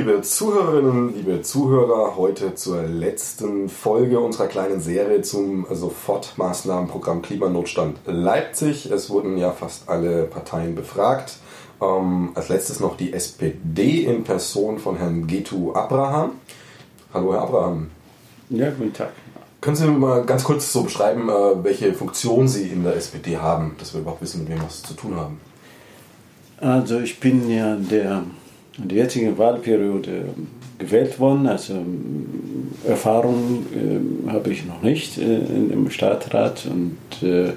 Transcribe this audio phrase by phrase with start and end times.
[0.00, 8.90] liebe Zuhörerinnen, liebe Zuhörer, heute zur letzten Folge unserer kleinen Serie zum Sofortmaßnahmenprogramm Klimanotstand Leipzig.
[8.90, 11.36] Es wurden ja fast alle Parteien befragt.
[11.82, 16.30] Ähm, als letztes noch die SPD in Person von Herrn Getu Abraham.
[17.12, 17.90] Hallo, Herr Abraham.
[18.48, 19.10] Ja, guten Tag.
[19.60, 23.76] Können Sie mal ganz kurz so beschreiben, äh, welche Funktion Sie in der SPD haben,
[23.78, 25.42] dass wir überhaupt wissen, mit wem wir was zu tun haben?
[26.56, 28.22] Also ich bin ja der
[28.82, 30.24] in der jetzigen Wahlperiode
[30.78, 31.46] gewählt worden.
[31.46, 37.52] Also ähm, Erfahrung äh, habe ich noch nicht äh, im Stadtrat und äh,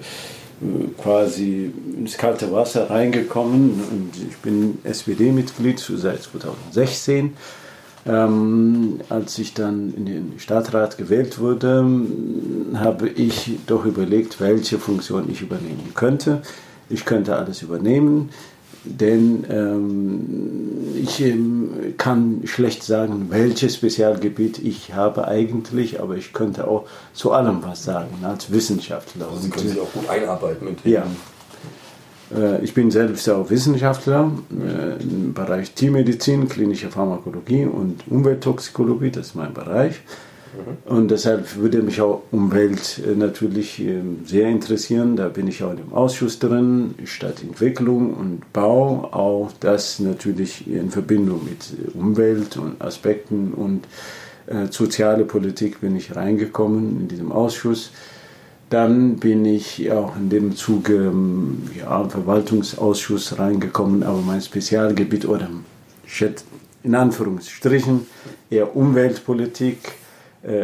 [1.01, 3.81] quasi ins kalte Wasser reingekommen.
[3.91, 7.33] Und ich bin SPD-Mitglied seit 2016.
[8.05, 11.85] Ähm, als ich dann in den Stadtrat gewählt wurde,
[12.75, 16.41] habe ich doch überlegt, welche Funktion ich übernehmen könnte.
[16.89, 18.30] Ich könnte alles übernehmen
[18.86, 26.67] denn ähm, ich ähm, kann schlecht sagen, welches Spezialgebiet ich habe eigentlich, aber ich könnte
[26.67, 29.28] auch zu allem was sagen als Wissenschaftler.
[29.30, 31.06] Also Sie können sich auch gut einarbeiten in Ja.
[32.36, 39.28] Äh, ich bin selbst auch Wissenschaftler äh, im Bereich Tiermedizin, klinische Pharmakologie und Umwelttoxikologie, das
[39.28, 40.02] ist mein Bereich.
[40.85, 45.15] Und deshalb würde mich auch Umwelt äh, natürlich ähm, sehr interessieren.
[45.15, 49.09] Da bin ich auch im Ausschuss drin, Stadtentwicklung und Bau.
[49.11, 53.85] Auch das natürlich in Verbindung mit Umwelt und Aspekten und
[54.47, 57.91] äh, soziale Politik bin ich reingekommen in diesem Ausschuss.
[58.69, 65.49] Dann bin ich auch in dem Zuge ähm, ja, Verwaltungsausschuss reingekommen, aber mein Spezialgebiet oder
[66.83, 68.05] in Anführungsstrichen
[68.49, 70.02] eher Umweltpolitik äh,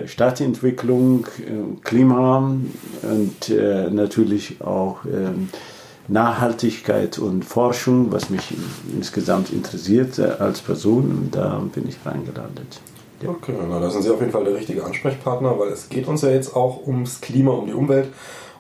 [0.05, 2.37] Stadtentwicklung, äh, Klima
[3.01, 5.49] und äh, natürlich auch ähm,
[6.09, 8.53] Nachhaltigkeit und Forschung, was mich
[8.93, 11.29] insgesamt interessiert als Person.
[11.31, 12.81] Da bin ich reingelandet.
[13.21, 13.29] Ja.
[13.29, 16.21] Okay, na, da sind Sie auf jeden Fall der richtige Ansprechpartner, weil es geht uns
[16.21, 18.09] ja jetzt auch ums Klima, um die Umwelt.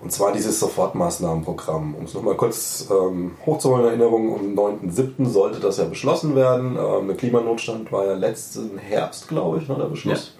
[0.01, 1.95] Und zwar dieses Sofortmaßnahmenprogramm.
[1.95, 5.27] Um es nochmal kurz ähm, hochzuholen in Erinnerung, am 9.7.
[5.27, 6.77] sollte das ja beschlossen werden.
[6.77, 10.33] Ähm, der Klimanotstand war ja letzten Herbst, glaube ich, ne, der Beschluss.
[10.35, 10.38] Ja.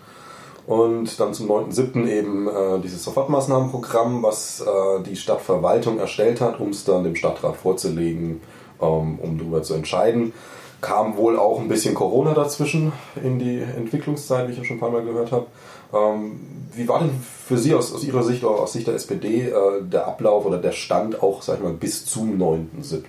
[0.69, 2.07] Und dann zum 9.7.
[2.07, 7.57] eben äh, dieses Sofortmaßnahmenprogramm, was äh, die Stadtverwaltung erstellt hat, um es dann dem Stadtrat
[7.57, 8.39] vorzulegen,
[8.79, 10.31] ähm, um darüber zu entscheiden.
[10.79, 12.93] Kam wohl auch ein bisschen Corona dazwischen
[13.23, 15.47] in die Entwicklungszeit, wie ich ja schon ein paar Mal gehört habe.
[15.91, 16.39] Ähm,
[16.75, 19.53] wie war denn für Sie aus, aus Ihrer Sicht oder aus Sicht der SPD äh,
[19.81, 23.01] der Ablauf oder der Stand auch, sag ich mal, bis zum 9.7.?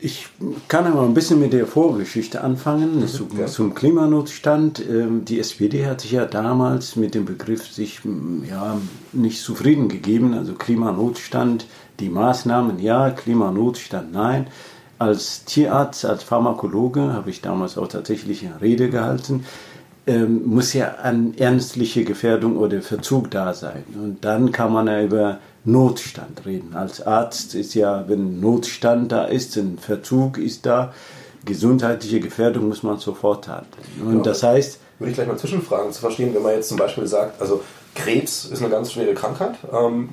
[0.00, 0.28] Ich
[0.68, 4.80] kann aber ein bisschen mit der Vorgeschichte anfangen, mhm, zum, zum Klimanotstand.
[4.88, 8.00] Ähm, die SPD hat sich ja damals mit dem Begriff sich
[8.48, 8.80] ja,
[9.12, 10.34] nicht zufrieden gegeben.
[10.34, 11.66] Also Klimanotstand,
[11.98, 14.46] die Maßnahmen ja, Klimanotstand nein.
[15.00, 19.44] Als Tierarzt, als Pharmakologe habe ich damals auch tatsächlich eine Rede gehalten.
[20.08, 23.84] Ähm, muss ja eine ernstliche Gefährdung oder Verzug da sein.
[23.94, 26.74] Und dann kann man ja über Notstand reden.
[26.74, 30.94] Als Arzt ist ja, wenn Notstand da ist, ein Verzug ist da,
[31.44, 33.68] gesundheitliche Gefährdung muss man sofort handeln.
[34.02, 34.80] Und ja, das heißt.
[34.98, 37.62] Würde ich gleich mal zwischenfragen, zu verstehen, wenn man jetzt zum Beispiel sagt, also
[37.94, 39.56] Krebs ist eine ganz schwere Krankheit.
[39.72, 40.08] Ähm,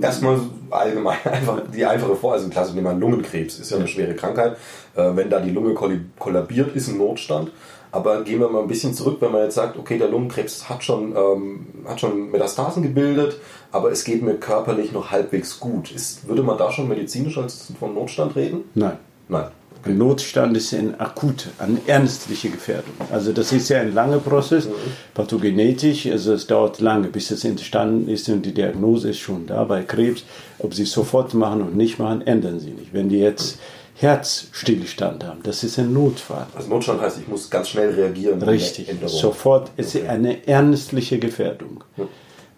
[0.00, 0.40] erstmal
[0.70, 4.56] allgemein einfach die einfache Vor, also klassisch nehmen wir Lungenkrebs, ist ja eine schwere Krankheit.
[4.94, 5.74] Äh, wenn da die Lunge
[6.18, 7.50] kollabiert, ist ein Notstand.
[7.90, 10.84] Aber gehen wir mal ein bisschen zurück, wenn man jetzt sagt, okay, der Lungenkrebs hat
[10.84, 13.36] schon, ähm, hat schon Metastasen gebildet,
[13.72, 15.90] aber es geht mir körperlich noch halbwegs gut.
[15.90, 18.64] Ist, würde man da schon medizinisch als von Notstand reden?
[18.74, 18.98] Nein.
[19.28, 19.48] Nein.
[19.80, 19.92] Okay.
[19.92, 22.94] Notstand ist eine akute, eine ernstliche Gefährdung.
[23.12, 24.72] Also das ist ja ein langer Prozess, mhm.
[25.14, 29.62] pathogenetisch, also es dauert lange, bis es entstanden ist und die Diagnose ist schon da
[29.64, 30.24] bei Krebs.
[30.58, 32.92] Ob sie es sofort machen und nicht machen, ändern sie nicht.
[32.92, 35.40] Wenn die jetzt mhm Herzstillstand haben.
[35.42, 36.46] Das ist ein Notfall.
[36.54, 38.40] Also Notstand heißt, ich muss ganz schnell reagieren.
[38.40, 38.88] Richtig.
[39.06, 40.06] Sofort ist okay.
[40.06, 41.82] eine ernstliche Gefährdung.
[41.96, 42.06] Hm.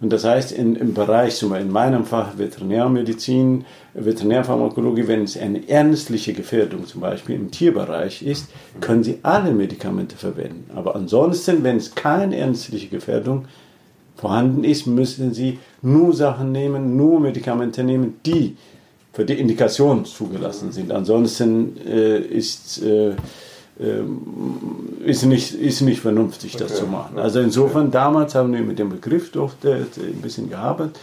[0.02, 3.64] Und das heißt, in, im Bereich, zum Beispiel in meinem Fach Veterinärmedizin,
[3.94, 8.48] Veterinärpharmakologie, wenn es eine ernstliche Gefährdung zum Beispiel im Tierbereich ist,
[8.80, 10.70] können Sie alle Medikamente verwenden.
[10.74, 13.46] Aber ansonsten, wenn es keine ernstliche Gefährdung
[14.16, 18.56] vorhanden ist, müssen Sie nur Sachen nehmen, nur Medikamente nehmen, die
[19.12, 20.92] für die Indikationen zugelassen sind.
[20.92, 23.14] Ansonsten äh, ist, äh,
[23.80, 24.20] ähm,
[25.04, 26.80] ist, nicht, ist nicht vernünftig, das okay.
[26.80, 27.18] zu machen.
[27.18, 30.98] Also insofern, damals haben wir mit dem Begriff doch ein bisschen gearbeitet.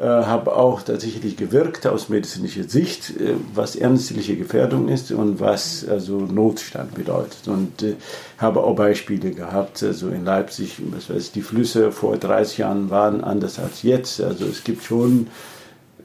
[0.00, 5.86] Äh, habe auch tatsächlich gewirkt aus medizinischer Sicht, äh, was ernstliche Gefährdung ist und was
[5.86, 7.48] also Notstand bedeutet.
[7.48, 7.96] Und äh,
[8.38, 12.88] habe auch Beispiele gehabt, also in Leipzig, was weiß ich, die Flüsse vor 30 Jahren
[12.88, 14.22] waren anders als jetzt.
[14.22, 15.26] Also es gibt schon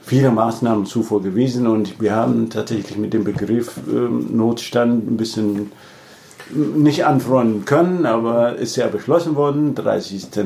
[0.06, 5.72] viele Maßnahmen zuvor gewesen und wir haben tatsächlich mit dem Begriff ähm, Notstand ein bisschen
[6.54, 10.28] nicht anfreunden können, aber ist ja beschlossen worden, 30.
[10.38, 10.44] Äh,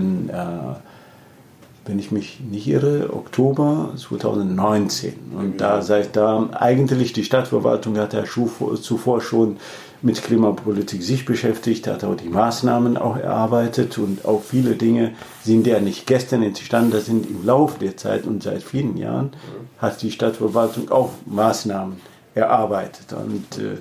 [1.90, 5.14] wenn ich mich nicht irre, Oktober 2019.
[5.36, 9.58] Und da seit da eigentlich die Stadtverwaltung hat ja zuvor schon
[10.04, 15.14] mit Klimapolitik sich beschäftigt, hat auch die Maßnahmen auch erarbeitet und auch viele Dinge
[15.44, 19.32] sind ja nicht gestern entstanden, das sind im Laufe der Zeit und seit vielen Jahren
[19.80, 21.98] hat die Stadtverwaltung auch Maßnahmen
[22.36, 23.14] erarbeitet.
[23.14, 23.78] Und, äh,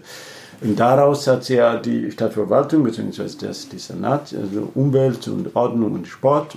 [0.61, 3.29] und daraus hat sie ja die Stadtverwaltung bzw.
[3.41, 6.57] das die Senat, also Umwelt und Ordnung und Sport,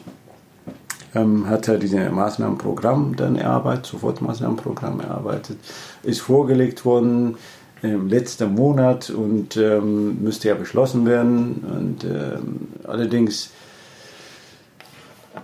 [1.15, 5.57] ähm, hat er dieses Maßnahmenprogramm dann erarbeitet, Sofortmaßnahmenprogramm erarbeitet,
[6.03, 7.37] ist vorgelegt worden
[7.81, 11.63] im letzten Monat und ähm, müsste ja beschlossen werden.
[11.63, 13.49] Und ähm, allerdings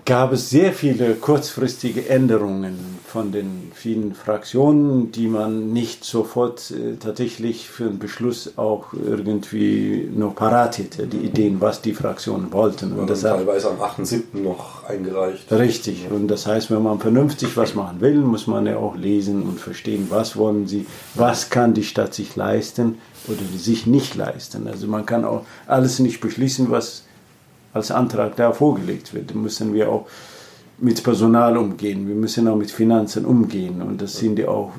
[0.06, 6.98] gab es sehr viele kurzfristige Änderungen von den vielen Fraktionen, die man nicht sofort äh,
[6.98, 12.92] tatsächlich für einen Beschluss auch irgendwie noch parat hätte, die Ideen, was die Fraktionen wollten.
[12.92, 14.42] Und das teilweise am 8.7.
[14.44, 15.50] noch eingereicht.
[15.52, 16.08] Richtig.
[16.12, 19.62] Und das heißt, wenn man vernünftig was machen will, muss man ja auch lesen und
[19.62, 24.68] verstehen, was wollen sie, was kann die Stadt sich leisten oder sich nicht leisten.
[24.68, 27.04] Also man kann auch alles nicht beschließen, was
[27.74, 29.32] als Antrag da vorgelegt wird.
[29.32, 30.08] Da müssen wir auch
[30.80, 34.74] mit Personal umgehen, wir müssen auch mit Finanzen umgehen und das sind ja auch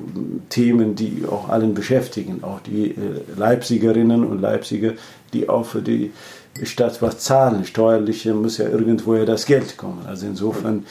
[0.49, 2.95] Themen, die auch allen beschäftigen, auch die äh,
[3.37, 4.93] Leipzigerinnen und Leipziger,
[5.33, 6.11] die auch für die
[6.63, 7.65] Stadt was zahlen.
[7.65, 10.05] Steuerliche muss ja irgendwoher das Geld kommen.
[10.07, 10.85] Also insofern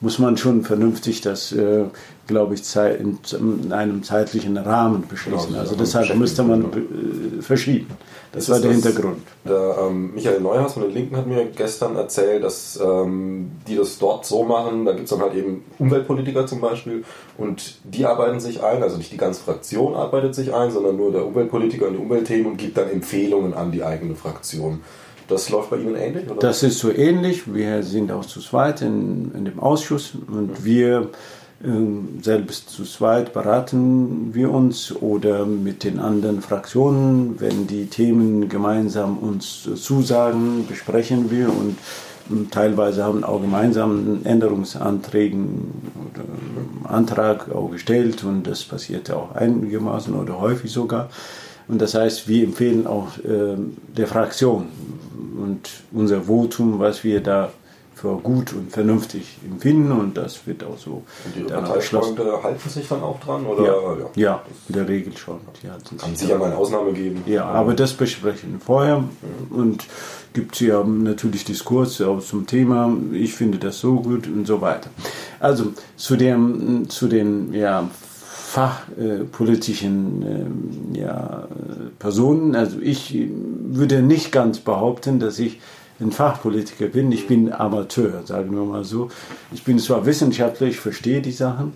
[0.00, 1.84] muss man schon vernünftig das, äh,
[2.26, 5.48] glaube ich, in, einem zeitlichen Rahmen beschließen.
[5.48, 7.88] Genau, also deshalb müsste man äh, verschieben.
[8.32, 9.22] Das, war der das, Hintergrund.
[9.46, 13.98] Der, ähm, Michael Neuhaus von den Linken hat mir gestern erzählt, dass ähm, die das
[13.98, 14.84] dort so machen.
[14.84, 17.04] Da gibt es dann halt eben Umweltpolitiker zum Beispiel
[17.38, 21.12] und die arbeiten sich ein, also nicht die ganze Fraktion arbeitet sich ein, sondern nur
[21.12, 24.80] der Umweltpolitiker und die Umweltthemen und gibt dann Empfehlungen an die eigene Fraktion.
[25.28, 26.30] Das läuft bei Ihnen ähnlich?
[26.30, 26.40] Oder?
[26.40, 27.52] Das ist so ähnlich.
[27.52, 31.10] Wir sind auch zu zweit in, in dem Ausschuss und wir
[31.64, 38.48] ähm, selbst zu zweit beraten wir uns oder mit den anderen Fraktionen, wenn die Themen
[38.48, 41.78] gemeinsam uns zusagen, besprechen wir und
[42.30, 45.72] ähm, teilweise haben auch gemeinsam Änderungsanträgen
[46.12, 46.24] oder
[46.92, 51.08] Antrag auch gestellt und das passiert auch einigermaßen oder häufig sogar.
[51.68, 53.56] Und das heißt, wir empfehlen auch äh,
[53.96, 54.68] der Fraktion
[55.36, 57.50] und unser Votum, was wir da
[57.96, 61.02] für gut und vernünftig empfinden und das wird auch so.
[61.24, 63.46] Und Ihre Parteifreunde halten sich dann auch dran?
[63.46, 63.64] Oder?
[63.64, 64.06] Ja, ja.
[64.14, 65.40] ja in der Regel schon.
[65.62, 65.66] Die
[65.96, 67.22] Kann es sicher mal eine Ausnahme geben.
[67.24, 69.08] Ja, aber das besprechen wir vorher mhm.
[69.50, 69.86] und
[70.34, 74.60] gibt es ja natürlich Diskurse auch zum Thema, ich finde das so gut und so
[74.60, 74.90] weiter.
[75.40, 77.88] Also zu, dem, zu den ja,
[78.56, 81.46] fachpolitischen äh, ja,
[81.98, 85.60] Personen, also ich würde nicht ganz behaupten, dass ich
[86.00, 87.12] ein Fachpolitiker bin.
[87.12, 89.10] Ich bin Amateur, sagen wir mal so.
[89.52, 91.74] Ich bin zwar Wissenschaftler, ich verstehe die Sachen,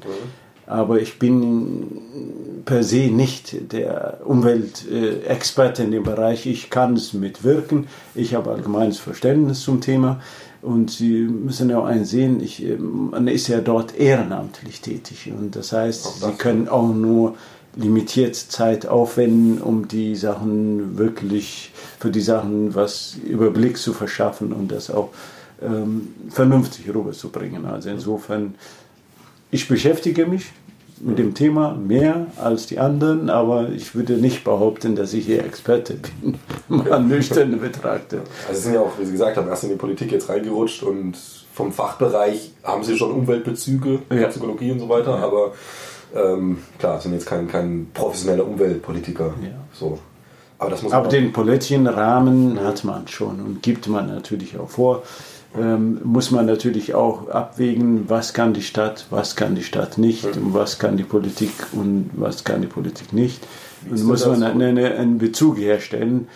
[0.70, 6.46] aber ich bin per se nicht der Umweltexperte in dem Bereich.
[6.46, 7.88] Ich kann es mitwirken.
[8.14, 10.20] Ich habe allgemeines Verständnis zum Thema.
[10.62, 15.32] Und Sie müssen ja auch einsehen, ich, man ist ja dort ehrenamtlich tätig.
[15.36, 17.34] Und das heißt, Sie können auch nur
[17.76, 24.70] limitiert Zeit aufwenden, um die Sachen wirklich, für die Sachen was Überblick zu verschaffen und
[24.70, 25.10] das auch
[25.62, 27.66] ähm, vernünftig rüberzubringen.
[27.66, 28.54] Also insofern,
[29.50, 30.52] ich beschäftige mich
[31.00, 35.44] mit dem Thema mehr als die anderen, aber ich würde nicht behaupten, dass ich hier
[35.44, 36.38] Experte bin,
[36.68, 38.20] mal nüchtern betrachtet.
[38.48, 40.82] Also Sie sind ja auch, wie Sie gesagt haben, erst in die Politik jetzt reingerutscht
[40.82, 41.16] und
[41.52, 44.28] vom Fachbereich haben Sie schon Umweltbezüge, ja.
[44.28, 45.24] Psychologie und so weiter, ja.
[45.24, 45.52] aber
[46.14, 49.34] ähm, klar, sind jetzt kein, kein professioneller Umweltpolitiker.
[49.42, 49.50] Ja.
[49.72, 49.98] So.
[50.58, 54.68] Aber, das muss Aber den politischen Rahmen hat man schon und gibt man natürlich auch
[54.68, 55.02] vor.
[55.58, 60.24] Ähm, muss man natürlich auch abwägen, was kann die Stadt, was kann die Stadt nicht,
[60.24, 63.44] und was kann die Politik und was kann die Politik nicht.
[63.90, 66.28] Und muss man einen, einen Bezug herstellen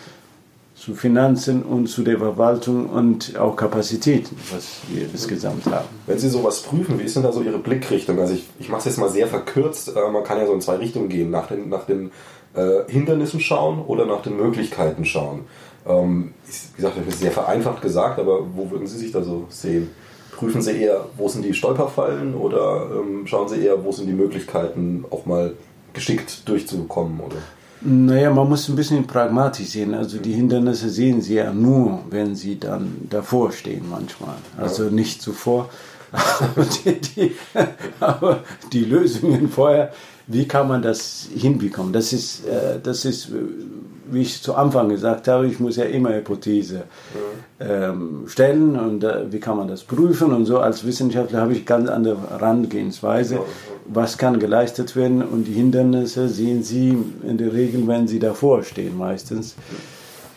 [0.74, 5.88] zu Finanzen und zu der Verwaltung und auch Kapazitäten, was wir insgesamt haben.
[6.06, 8.18] Wenn Sie sowas prüfen, wie ist denn da so Ihre Blickrichtung?
[8.18, 10.60] Also ich, ich mache es jetzt mal sehr verkürzt, äh, man kann ja so in
[10.60, 12.10] zwei Richtungen gehen, nach den, nach den
[12.54, 15.42] äh, Hindernissen schauen oder nach den Möglichkeiten schauen.
[15.86, 19.46] Ähm, wie gesagt, das ist sehr vereinfacht gesagt, aber wo würden Sie sich da so
[19.48, 19.90] sehen?
[20.32, 24.14] Prüfen Sie eher, wo sind die Stolperfallen oder ähm, schauen Sie eher, wo sind die
[24.14, 25.54] Möglichkeiten, auch mal
[25.92, 27.20] geschickt durchzukommen?
[27.20, 27.36] Oder?
[27.86, 29.94] Naja, man muss ein bisschen pragmatisch sehen.
[29.94, 34.36] Also die Hindernisse sehen Sie ja nur, wenn Sie dann davor stehen manchmal.
[34.56, 35.68] Also nicht zuvor.
[36.84, 37.36] die, die,
[38.00, 39.92] aber die Lösungen vorher,
[40.26, 41.92] wie kann man das hinbekommen?
[41.92, 43.28] Das ist, äh, das ist,
[44.10, 46.84] wie ich zu Anfang gesagt habe, ich muss ja immer Hypothese
[47.60, 50.58] ähm, stellen und äh, wie kann man das prüfen und so.
[50.60, 53.40] Als Wissenschaftler habe ich ganz andere Herangehensweise.
[53.86, 58.62] Was kann geleistet werden und die Hindernisse sehen Sie in der Regel, wenn Sie davor
[58.62, 59.56] stehen meistens.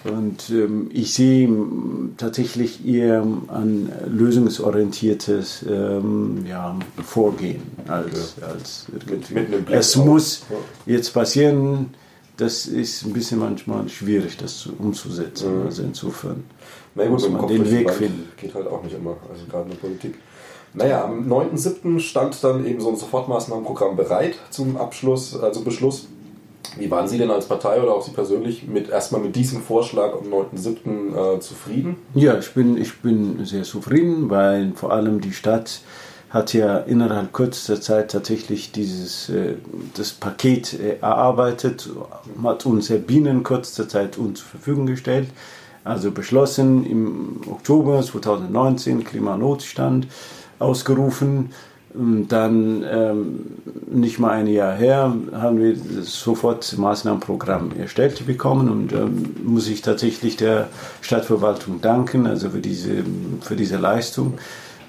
[0.04, 1.50] Und ähm, ich sehe
[2.18, 8.48] tatsächlich eher ein lösungsorientiertes ähm, ja, Vorgehen als, ja.
[8.48, 9.74] als irgendwie.
[9.74, 10.44] Es muss
[10.86, 11.88] jetzt passieren,
[12.38, 15.62] das ist ein bisschen manchmal schwierig, das umzusetzen.
[15.62, 15.66] Mhm.
[15.66, 16.44] Also insofern
[16.96, 18.30] Na muss man den Weg finden.
[18.38, 20.16] Geht halt auch nicht immer, also gerade in der Politik.
[20.74, 22.00] Naja, am 9.7.
[22.00, 26.08] stand dann eben so ein Sofortmaßnahmenprogramm bereit zum Abschluss, also Beschluss.
[26.80, 30.14] Wie waren Sie denn als Partei oder auch Sie persönlich mit erstmal mit diesem Vorschlag
[30.14, 31.36] am 9.7.
[31.36, 31.98] Äh, zufrieden?
[32.14, 35.82] Ja, ich bin, ich bin sehr zufrieden, weil vor allem die Stadt
[36.30, 39.56] hat ja innerhalb kürzester Zeit tatsächlich dieses äh,
[39.96, 41.90] das Paket äh, erarbeitet,
[42.44, 45.30] hat uns ja binnen kürzester Zeit uns zur Verfügung gestellt.
[45.84, 50.08] Also beschlossen im Oktober 2019 Klimanotstand
[50.60, 51.52] ausgerufen
[51.94, 53.46] dann ähm,
[53.90, 59.82] nicht mal ein Jahr her haben wir sofort Maßnahmenprogramm erstellt bekommen und ähm, muss ich
[59.82, 60.70] tatsächlich der
[61.02, 63.04] Stadtverwaltung danken, also für diese,
[63.42, 64.38] für diese Leistung.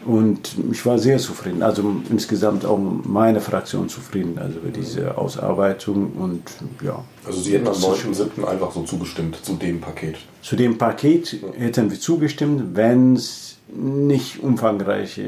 [0.04, 6.12] Und ich war sehr zufrieden, also insgesamt auch meine Fraktion zufrieden, also für diese Ausarbeitung
[6.12, 6.42] und
[6.84, 7.04] ja.
[7.26, 8.44] Also Sie hätten am 9.7.
[8.44, 10.16] einfach so zugestimmt zu dem Paket?
[10.40, 15.22] Zu dem Paket hätten wir zugestimmt, wenn es nicht umfangreiche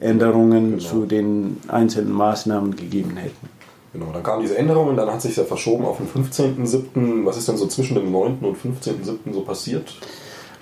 [0.00, 0.82] äh, Änderungen genau.
[0.82, 3.48] zu den einzelnen Maßnahmen gegeben hätten.
[3.92, 7.24] Genau, dann kam diese Änderung und dann hat sich ja verschoben auf den 15.07.
[7.24, 8.38] Was ist denn so zwischen dem 9.
[8.40, 9.32] und 15.07.
[9.32, 9.94] so passiert?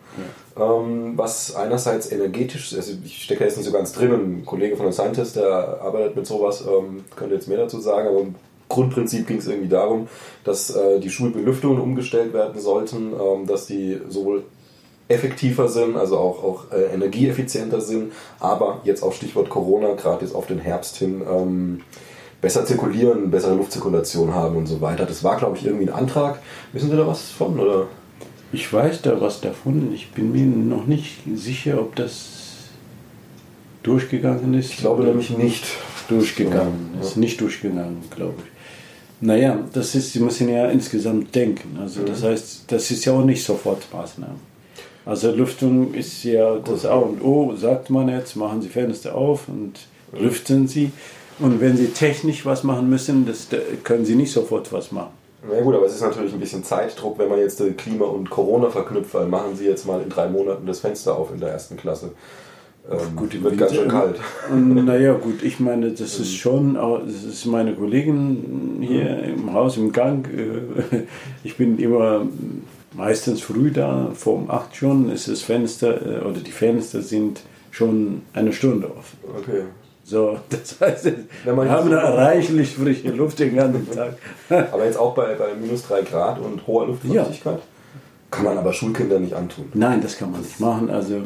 [0.58, 0.78] ja.
[0.78, 4.86] ähm, was einerseits energetisch, also ich stecke jetzt nicht so ganz drin, ein Kollege von
[4.86, 8.36] der Scientist, der arbeitet mit sowas, ähm, könnte jetzt mehr dazu sagen, aber im
[8.70, 10.08] Grundprinzip ging es irgendwie darum,
[10.44, 14.44] dass äh, die Schulbelüftungen umgestellt werden sollten, ähm, dass die sowohl
[15.12, 20.34] effektiver sind, also auch, auch äh, energieeffizienter sind, aber jetzt auch Stichwort Corona, gerade jetzt
[20.36, 21.82] auf den Herbst hin, ähm,
[22.42, 25.06] besser zirkulieren, bessere Luftzirkulation haben und so weiter.
[25.06, 26.40] Das war, glaube ich, irgendwie ein Antrag.
[26.74, 27.60] Wissen Sie da was von?
[27.60, 27.88] Oder?
[28.52, 29.94] Ich weiß da was davon.
[29.94, 32.30] Ich bin mir noch nicht sicher, ob das
[33.84, 34.72] durchgegangen ist.
[34.72, 35.66] Ich glaube nämlich nicht.
[36.10, 36.92] Durchgegangen.
[36.96, 37.02] Ja.
[37.02, 38.52] Ist nicht durchgegangen, glaube ich.
[39.22, 41.78] Naja, das ist, Sie müssen ja insgesamt denken.
[41.80, 42.26] Also das mhm.
[42.26, 44.51] heißt, das ist ja auch nicht sofort Maßnahmen.
[45.06, 49.48] Also Lüftung ist ja das A und O, sagt man jetzt, machen Sie Fenster auf
[49.48, 49.74] und
[50.14, 50.92] lüften Sie.
[51.40, 55.12] Und wenn Sie technisch was machen müssen, das, da können Sie nicht sofort was machen.
[55.48, 58.30] Na ja gut, aber es ist natürlich ein bisschen Zeitdruck, wenn man jetzt Klima und
[58.30, 61.50] Corona verknüpft, weil machen Sie jetzt mal in drei Monaten das Fenster auf in der
[61.50, 62.12] ersten Klasse.
[62.90, 64.20] Ähm, gut, wird ganz schön kalt.
[64.52, 69.92] Naja, gut, ich meine, das ist schon, das ist meine Kollegin hier im Haus im
[69.92, 70.28] Gang.
[71.44, 72.28] Ich bin immer
[72.94, 77.42] meistens früh da, vor um 8 schon ist das Fenster äh, oder die Fenster sind
[77.72, 79.18] schon eine Stunde offen.
[79.38, 79.64] Okay.
[80.04, 81.12] So, das heißt,
[81.46, 84.18] wir haben so reichlich frische Luft den ganzen Tag.
[84.50, 87.58] aber jetzt auch bei, bei minus 3 Grad und hoher Luftfeuchtigkeit?
[87.58, 87.62] Ja.
[88.30, 89.70] Kann man aber Schulkindern nicht antun.
[89.74, 90.90] Nein, das kann man nicht machen.
[90.90, 91.24] Also,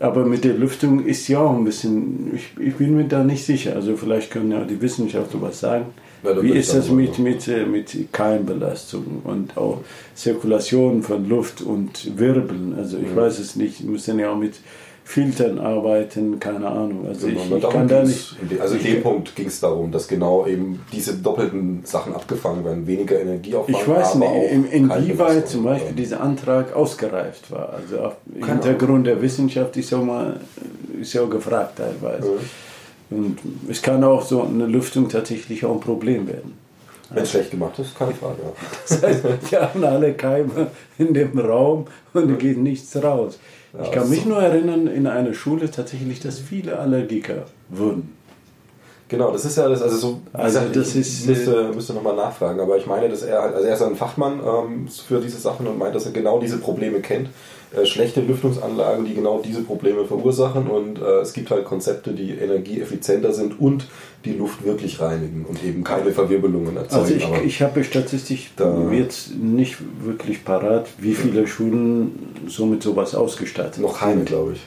[0.00, 3.44] aber mit der Lüftung ist ja auch ein bisschen, ich, ich bin mir da nicht
[3.44, 3.76] sicher.
[3.76, 5.86] Also vielleicht können ja die Wissenschaftler was sagen.
[6.22, 9.80] Wie ist das mit, mit, äh, mit Keimbelastung und auch
[10.14, 12.74] Zirkulation von Luft und Wirbeln?
[12.76, 13.16] Also ich mhm.
[13.16, 14.54] weiß es nicht, müssen ja auch mit
[15.10, 17.04] Filtern arbeiten, keine Ahnung.
[17.08, 18.36] Also genau, ich, ich kann da nicht.
[18.60, 22.86] also in dem Punkt ging es darum, dass genau eben diese doppelten Sachen abgefangen werden,
[22.86, 23.76] weniger Energieaufwand.
[23.76, 27.72] Ich weiß nicht, in, inwieweit zum Beispiel dieser Antrag ausgereift war.
[27.72, 30.38] Also auf Hintergrund der Wissenschaft ist ja mal
[31.00, 32.28] ist ja auch gefragt teilweise.
[33.10, 33.16] Mhm.
[33.16, 33.38] Und
[33.68, 36.54] es kann auch so eine Lüftung tatsächlich auch ein Problem werden.
[37.12, 38.36] Wenn es schlecht gemacht ist, keine Frage.
[38.44, 38.52] Ja.
[38.88, 43.40] Das heißt, die haben alle Keime in dem Raum und da geht nichts raus.
[43.82, 48.16] Ich kann mich nur erinnern, in einer Schule tatsächlich, dass viele Allergiker wurden.
[49.10, 52.60] Genau, das ist ja das, also so, also gesagt, das ist, müsste, müsste nochmal nachfragen,
[52.60, 55.78] aber ich meine, dass er also er ist ein Fachmann ähm, für diese Sachen und
[55.78, 57.28] meint, dass er genau diese Probleme kennt
[57.72, 60.66] äh, schlechte Lüftungsanlagen, die genau diese Probleme verursachen.
[60.66, 63.86] Und äh, es gibt halt Konzepte, die energieeffizienter sind und
[64.24, 67.22] die Luft wirklich reinigen und eben keine Verwirbelungen erzeugen.
[67.22, 72.82] Also ich, ich habe statistisch da jetzt nicht wirklich parat, wie viele Schulen so mit
[72.82, 74.60] sowas ausgestattet Noch keine, glaube ich.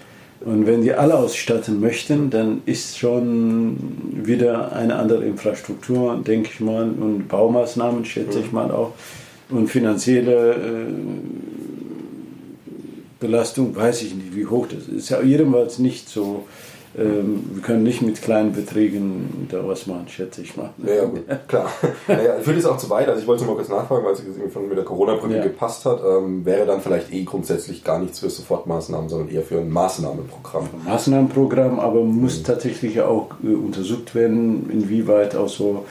[0.46, 3.78] Und wenn die alle ausstatten möchten, dann ist schon
[4.26, 8.46] wieder eine andere Infrastruktur, denke ich mal, und Baumaßnahmen schätze mhm.
[8.46, 8.92] ich mal auch
[9.50, 10.94] und finanzielle äh,
[13.20, 14.98] Belastung, weiß ich nicht, wie hoch das ist.
[14.98, 16.46] Ist ja jedenfalls nicht so.
[16.96, 20.70] Ähm, wir können nicht mit kleinen Beträgen da was machen, schätze ich mal.
[20.86, 21.72] Ja, gut, klar.
[22.08, 23.08] naja, führt es auch zu weit.
[23.08, 24.22] Also ich wollte nur mal kurz nachfragen, weil es
[24.54, 25.44] von mit der Corona-Brille ja.
[25.44, 26.02] gepasst hat.
[26.06, 30.70] Ähm, wäre dann vielleicht eh grundsätzlich gar nichts für Sofortmaßnahmen, sondern eher für ein Maßnahmenprogramm.
[30.86, 32.44] Ein Maßnahmenprogramm, aber muss mhm.
[32.44, 35.86] tatsächlich auch äh, untersucht werden, inwieweit auch so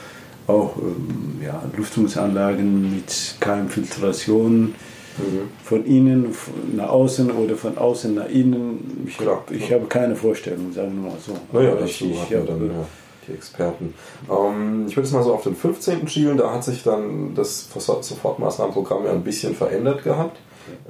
[0.47, 4.75] auch ähm, ja, Lüftungsanlagen mit Keimfiltration
[5.17, 5.49] Mhm.
[5.63, 6.35] Von innen
[6.75, 9.05] nach außen oder von außen nach innen.
[9.07, 11.33] Ich, klar, ich habe keine Vorstellung, sagen wir mal so.
[11.51, 12.85] Naja, das ich, ich, dann ja,
[13.27, 13.93] die Experten.
[14.29, 16.07] Ähm, ich würde jetzt mal so auf den 15.
[16.07, 20.39] schielen, da hat sich dann das Sofortmaßnahmenprogramm ja ein bisschen verändert gehabt.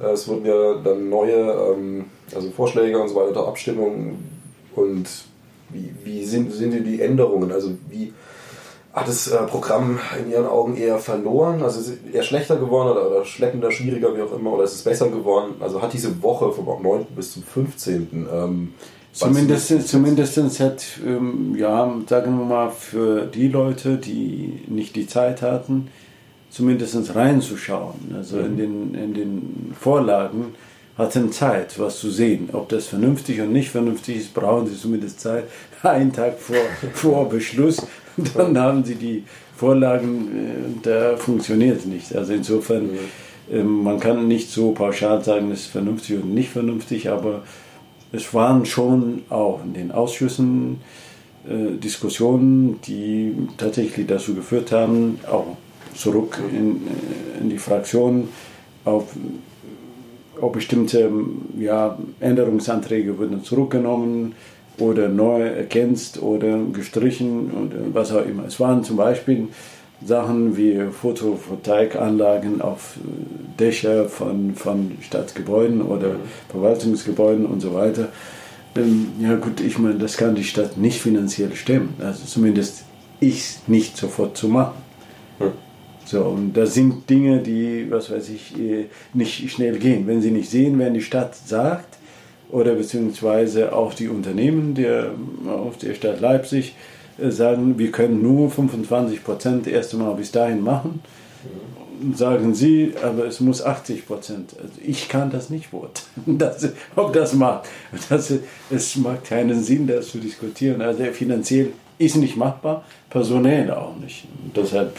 [0.00, 4.40] Äh, es wurden ja dann neue ähm, also Vorschläge und so weiter, Abstimmungen
[4.74, 5.06] und
[5.70, 7.52] wie, wie sind, sind die Änderungen?
[7.52, 8.12] Also wie
[8.94, 11.62] hat das äh, Programm in Ihren Augen eher verloren?
[11.62, 14.52] Also ist es eher schlechter geworden oder, oder schleppender, schwieriger, wie auch immer?
[14.52, 15.56] Oder ist es besser geworden?
[15.60, 17.06] Also hat diese Woche vom 9.
[17.16, 18.28] bis zum 15.
[18.32, 18.74] Ähm,
[19.12, 25.40] Zumindest, zumindest hat, ähm, ja, sagen wir mal, für die Leute, die nicht die Zeit
[25.40, 25.86] hatten,
[26.50, 28.12] zumindest reinzuschauen.
[28.16, 28.44] Also mhm.
[28.44, 30.56] in, den, in den Vorlagen
[30.98, 32.48] hatten Zeit, was zu sehen.
[32.52, 35.44] Ob das vernünftig und nicht vernünftig ist, brauchen sie zumindest Zeit.
[35.84, 36.56] Einen Tag vor,
[36.92, 37.86] vor Beschluss
[38.34, 39.24] dann haben sie die
[39.56, 42.14] Vorlagen, äh, da funktioniert es nicht.
[42.14, 42.90] Also insofern,
[43.50, 47.42] ähm, man kann nicht so pauschal sagen, es ist vernünftig und nicht vernünftig, aber
[48.12, 50.80] es waren schon auch in den Ausschüssen
[51.48, 55.56] äh, Diskussionen, die tatsächlich dazu geführt haben, auch
[55.94, 58.28] zurück in, äh, in die Fraktion
[58.84, 59.04] auf
[60.40, 61.10] auch bestimmte
[61.58, 64.34] ja, Änderungsanträge wurden zurückgenommen
[64.78, 68.44] oder neu ergänzt oder gestrichen oder was auch immer.
[68.46, 69.48] Es waren zum Beispiel
[70.04, 72.96] Sachen wie Photovoltaikanlagen auf
[73.58, 76.16] Dächer von, von Stadtgebäuden oder
[76.48, 78.08] Verwaltungsgebäuden und so weiter.
[78.76, 81.94] Ähm, ja gut, ich meine, das kann die Stadt nicht finanziell stemmen.
[82.00, 82.84] Also zumindest
[83.20, 84.74] ich nicht sofort zu machen.
[86.04, 90.06] So, und das sind Dinge, die, was weiß ich, äh, nicht schnell gehen.
[90.06, 91.93] Wenn sie nicht sehen, wenn die Stadt sagt,
[92.54, 95.10] oder beziehungsweise auch die Unternehmen der,
[95.48, 96.76] auf der Stadt Leipzig
[97.18, 101.00] äh, sagen, wir können nur 25 Prozent erst einmal bis dahin machen.
[102.14, 104.54] Sagen sie, aber es muss 80 Prozent.
[104.60, 106.06] Also ich kann das nicht beurteilen,
[106.38, 107.66] das, ob das macht.
[108.08, 108.32] Das,
[108.70, 110.80] es macht keinen Sinn, das zu diskutieren.
[110.80, 114.26] Also finanziell ist nicht machbar, personell auch nicht.
[114.44, 114.96] Und deshalb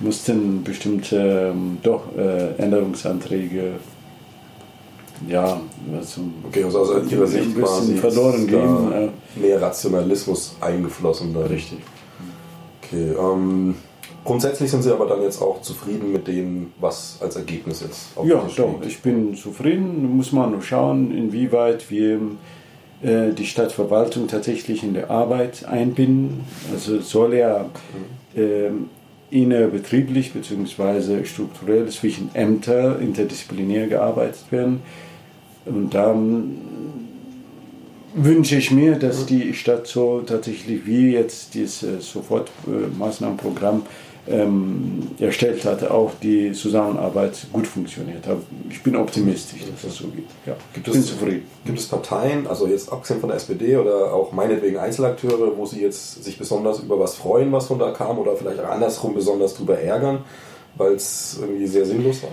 [0.00, 3.74] mussten bestimmte ähm, doch äh, Änderungsanträge
[5.28, 5.60] ja,
[6.48, 8.92] okay, also aus Ihrer Sicht quasi verloren gehen.
[8.92, 9.08] Ja.
[9.40, 11.40] Mehr Rationalismus eingeflossen da.
[11.40, 11.78] Richtig.
[12.82, 13.74] Okay, ähm,
[14.24, 18.26] grundsätzlich sind Sie aber dann jetzt auch zufrieden mit dem, was als Ergebnis jetzt auf
[18.26, 20.16] Ja, doch, ich bin zufrieden.
[20.16, 22.20] Muss man nur schauen, inwieweit wir
[23.02, 26.40] äh, die Stadtverwaltung tatsächlich in der Arbeit einbinden.
[26.72, 27.66] Also soll ja
[28.36, 28.70] äh,
[29.30, 31.24] innerbetrieblich bzw.
[31.24, 34.82] strukturell zwischen Ämtern interdisziplinär gearbeitet werden.
[35.66, 36.58] Und dann
[38.14, 43.82] wünsche ich mir, dass die Stadt so tatsächlich wie jetzt dieses Sofortmaßnahmenprogramm
[44.26, 48.24] ähm, erstellt hat, auch die Zusammenarbeit gut funktioniert.
[48.70, 50.24] Ich bin optimistisch, dass das so geht.
[50.46, 51.42] Ja, gibt, es, zufrieden.
[51.66, 55.82] gibt es Parteien, also jetzt abgesehen von der SPD oder auch meinetwegen Einzelakteure, wo Sie
[55.82, 59.54] jetzt sich besonders über was freuen, was von da kam oder vielleicht auch andersrum besonders
[59.54, 60.20] darüber ärgern,
[60.76, 62.30] weil es irgendwie sehr sinnlos war?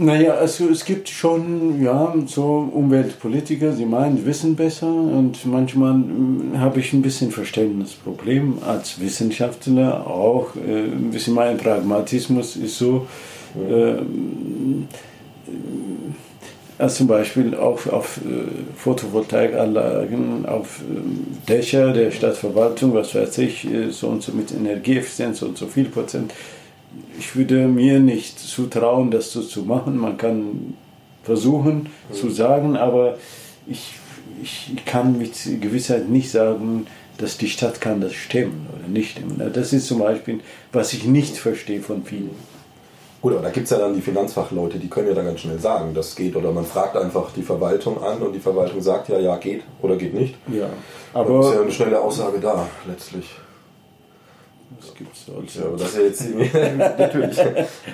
[0.00, 6.52] Naja, also es gibt schon ja, so Umweltpolitiker, sie meinen, wissen besser und manchmal hm,
[6.56, 10.54] habe ich ein bisschen Verständnisproblem als Wissenschaftler auch.
[10.54, 13.08] Äh, ein bisschen mein Pragmatismus ist so,
[13.56, 13.96] äh,
[16.78, 23.64] als zum Beispiel auf, auf äh, Photovoltaikanlagen, auf äh, Dächer der Stadtverwaltung, was weiß ich,
[23.64, 26.32] äh, so und so mit Energieeffizienz und so viel Prozent
[27.18, 29.96] ich würde mir nicht zutrauen, das so zu machen.
[29.96, 30.74] Man kann
[31.24, 32.14] versuchen mhm.
[32.14, 33.18] zu sagen, aber
[33.66, 33.94] ich,
[34.42, 36.86] ich kann mit Gewissheit nicht sagen,
[37.18, 39.42] dass die Stadt kann das stemmen oder nicht stemmen.
[39.52, 40.40] Das ist zum Beispiel,
[40.72, 42.30] was ich nicht verstehe von vielen.
[43.20, 45.58] Gut, aber da gibt es ja dann die Finanzfachleute, die können ja dann ganz schnell
[45.58, 46.36] sagen, das geht.
[46.36, 49.96] Oder man fragt einfach die Verwaltung an und die Verwaltung sagt ja, ja, geht oder
[49.96, 50.36] geht nicht.
[50.52, 50.68] Ja,
[51.12, 51.40] aber.
[51.40, 53.28] Dann ist ja eine schnelle Aussage da, letztlich.
[54.80, 55.60] Das gibt's also.
[55.60, 56.26] Ja, aber dass jetzt
[56.98, 57.38] natürlich.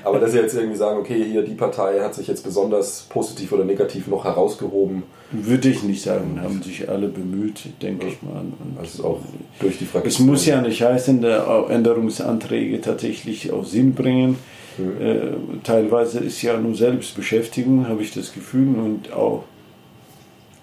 [0.04, 3.52] Aber dass sie jetzt irgendwie sagen, okay, hier die Partei hat sich jetzt besonders positiv
[3.52, 5.04] oder negativ noch herausgehoben.
[5.32, 8.12] Würde ich nicht sagen, haben sich alle bemüht, denke ja.
[8.12, 8.40] ich mal.
[8.40, 9.20] Und also auch
[9.60, 10.12] durch die Fraktion.
[10.12, 14.36] Es muss ja nicht heißen, dass Änderungsanträge tatsächlich auch Sinn bringen.
[14.78, 15.00] Mhm.
[15.00, 19.44] Äh, teilweise ist ja nur Selbstbeschäftigung, habe ich das Gefühl, und auch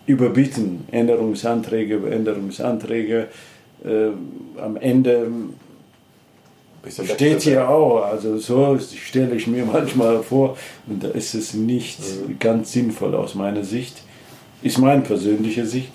[0.05, 3.27] überbieten Änderungsanträge über Änderungsanträge.
[3.83, 4.09] Äh,
[4.61, 5.31] am Ende
[6.89, 11.99] Steht hier auch, also so stelle ich mir manchmal vor und da ist es nicht
[11.99, 12.39] mhm.
[12.39, 14.01] ganz sinnvoll aus meiner Sicht.
[14.63, 15.91] Ist meine persönliche Sicht,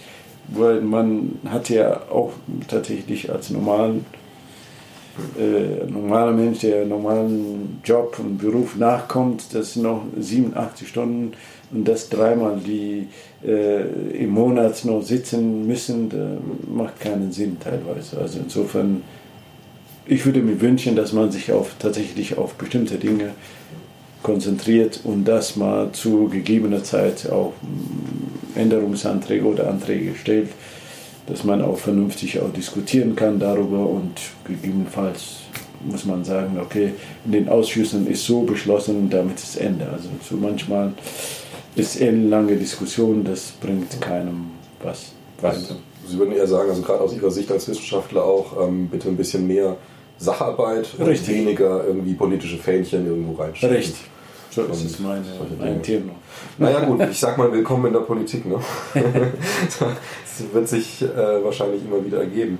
[0.49, 2.33] weil man hat ja auch
[2.69, 4.07] tatsächlich als normalen,
[5.39, 11.33] äh, normaler Mensch, der normalen Job und Beruf nachkommt, das sind noch 87 Stunden
[11.73, 13.09] und das dreimal die
[13.45, 13.83] äh,
[14.23, 16.11] im Monat noch sitzen müssen,
[16.73, 18.19] macht keinen Sinn teilweise.
[18.21, 19.03] Also insofern
[20.07, 23.31] ich würde mir wünschen, dass man sich auf, tatsächlich auf bestimmte Dinge
[24.23, 30.49] konzentriert und das mal zu gegebener Zeit auch mm, Änderungsanträge oder Anträge stellt,
[31.27, 34.13] dass man auch vernünftig auch diskutieren kann darüber und
[34.45, 35.41] gegebenenfalls
[35.85, 36.93] muss man sagen, okay,
[37.25, 39.89] in den Ausschüssen ist so beschlossen, damit ist Ende.
[39.89, 40.93] Also so manchmal
[41.77, 44.47] ist ellenlange Diskussion, das bringt keinem
[44.83, 45.77] was weiter.
[46.09, 49.17] Sie würden eher sagen, also gerade aus Ihrer Sicht als Wissenschaftler auch, ähm, bitte ein
[49.17, 49.77] bisschen mehr
[50.19, 51.29] Sacharbeit Richtig.
[51.29, 53.77] und weniger irgendwie politische Fähnchen irgendwo reinstecken.
[53.77, 54.05] Richtig.
[54.51, 55.23] So ist meine,
[55.59, 56.13] mein Thema.
[56.57, 58.47] Naja gut, ich sag mal willkommen in der Politik.
[58.47, 58.59] Ne?
[58.95, 62.59] das wird sich äh, wahrscheinlich immer wieder ergeben.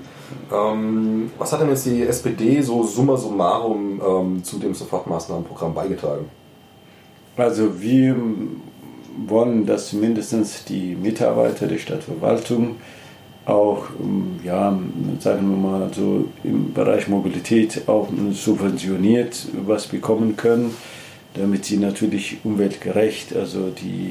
[0.53, 6.29] Ähm, was hat denn jetzt die SPD so summa summarum ähm, zu dem Sofortmaßnahmenprogramm beigetragen?
[7.35, 8.15] Also wir
[9.25, 12.75] wollen, dass mindestens die Mitarbeiter der Stadtverwaltung
[13.47, 14.77] auch, ähm, ja,
[15.19, 20.75] sagen wir mal, so im Bereich Mobilität auch subventioniert was bekommen können,
[21.33, 24.09] damit sie natürlich umweltgerecht, also die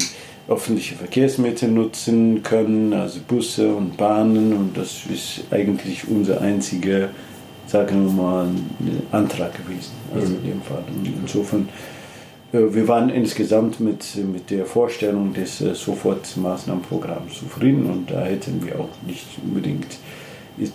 [0.49, 4.53] öffentliche Verkehrsmittel nutzen können, also Busse und Bahnen.
[4.53, 7.11] Und das ist eigentlich unser einziger,
[7.67, 8.49] sagen wir mal,
[9.13, 10.85] Antrag gewesen, also in dem Fall.
[10.97, 11.69] Und insofern
[12.53, 18.81] wir waren insgesamt mit, mit der Vorstellung des äh, Sofortmaßnahmenprogramms zufrieden und da hätten wir
[18.81, 19.99] auch nicht unbedingt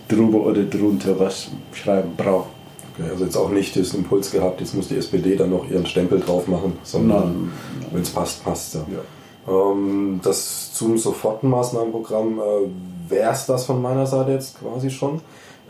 [0.07, 2.49] drüber oder drunter was schreiben brauchen.
[2.93, 5.85] Okay, also jetzt auch nicht den Impuls gehabt, jetzt muss die SPD dann noch ihren
[5.85, 7.51] Stempel drauf machen, sondern
[7.91, 8.85] wenn es passt, passt ja.
[8.91, 9.01] ja.
[9.47, 15.21] Ähm, das zum Sofortmaßnahmenprogramm äh, wäre es das von meiner Seite jetzt quasi schon.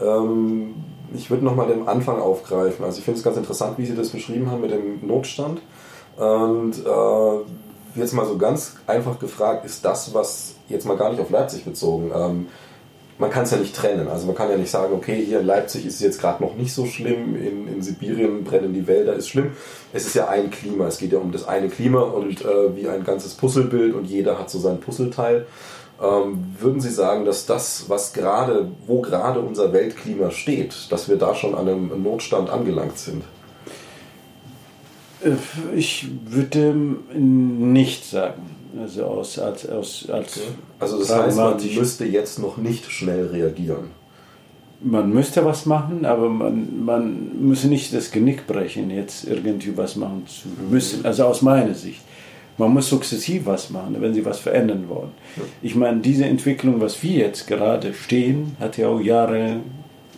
[0.01, 0.73] Ähm,
[1.13, 2.83] ich würde nochmal den Anfang aufgreifen.
[2.85, 5.61] Also ich finde es ganz interessant, wie Sie das beschrieben haben mit dem Notstand.
[6.21, 11.19] Und äh, jetzt mal so ganz einfach gefragt, ist das, was jetzt mal gar nicht
[11.19, 12.45] auf Leipzig bezogen, ähm,
[13.17, 14.07] man kann es ja nicht trennen.
[14.07, 16.55] Also man kann ja nicht sagen, okay, hier in Leipzig ist es jetzt gerade noch
[16.55, 19.53] nicht so schlimm, in, in Sibirien brennen die Wälder, ist schlimm.
[19.93, 22.87] Es ist ja ein Klima, es geht ja um das eine Klima und äh, wie
[22.87, 25.47] ein ganzes Puzzlebild und jeder hat so sein Puzzleteil.
[25.99, 31.17] Ähm, würden Sie sagen, dass das, was gerade, wo gerade unser Weltklima steht, dass wir
[31.17, 33.23] da schon an einem Notstand angelangt sind?
[35.23, 36.73] Äh, ich würde
[37.13, 38.41] nicht sagen.
[38.79, 40.47] Also aus, als, aus, als okay.
[40.79, 43.89] Also das heißt, man müsste jetzt noch nicht schnell reagieren.
[44.83, 49.95] Man müsste was machen, aber man, man müsse nicht das Genick brechen, jetzt irgendwie was
[49.95, 51.05] machen zu müssen.
[51.05, 52.01] Also aus meiner Sicht.
[52.57, 55.11] Man muss sukzessiv was machen, wenn sie was verändern wollen.
[55.61, 59.57] Ich meine, diese Entwicklung, was wir jetzt gerade stehen, hat ja auch Jahre,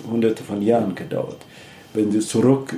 [0.09, 1.37] hunderte von Jahren gedauert.
[1.93, 2.75] Wenn sie zurück